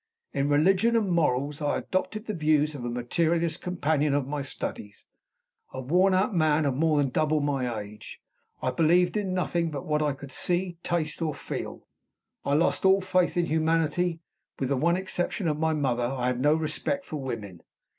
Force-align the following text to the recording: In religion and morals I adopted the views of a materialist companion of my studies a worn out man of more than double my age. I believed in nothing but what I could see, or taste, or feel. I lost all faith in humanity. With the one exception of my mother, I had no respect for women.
In 0.33 0.49
religion 0.49 0.95
and 0.95 1.11
morals 1.11 1.61
I 1.61 1.77
adopted 1.77 2.25
the 2.25 2.33
views 2.33 2.73
of 2.73 2.83
a 2.83 2.89
materialist 2.89 3.61
companion 3.61 4.15
of 4.15 4.25
my 4.27 4.41
studies 4.41 5.05
a 5.73 5.79
worn 5.79 6.15
out 6.15 6.33
man 6.33 6.65
of 6.65 6.73
more 6.75 6.97
than 6.97 7.09
double 7.09 7.39
my 7.39 7.79
age. 7.79 8.19
I 8.63 8.71
believed 8.71 9.15
in 9.15 9.35
nothing 9.35 9.69
but 9.69 9.85
what 9.85 10.01
I 10.01 10.13
could 10.13 10.31
see, 10.31 10.79
or 10.79 10.81
taste, 10.87 11.21
or 11.21 11.35
feel. 11.35 11.87
I 12.43 12.55
lost 12.55 12.83
all 12.83 13.01
faith 13.01 13.37
in 13.37 13.45
humanity. 13.45 14.21
With 14.57 14.69
the 14.69 14.75
one 14.77 14.95
exception 14.97 15.47
of 15.47 15.59
my 15.59 15.75
mother, 15.75 16.05
I 16.05 16.25
had 16.25 16.41
no 16.41 16.55
respect 16.55 17.05
for 17.05 17.17
women. 17.17 17.61